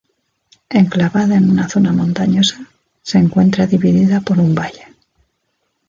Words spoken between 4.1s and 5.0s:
por un valle.